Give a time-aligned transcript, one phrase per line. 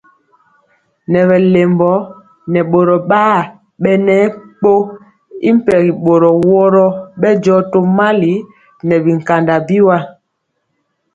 [1.11, 1.91] Nɛ bɛ lɛmbɔ
[2.51, 3.39] nɛ boro bar
[3.81, 4.15] bɛnɛ
[4.59, 4.73] gkɔ
[5.47, 6.85] y mpegi boro woro
[7.19, 8.33] bɛndiɔ tomali
[8.87, 9.97] nɛ bikanda biwa.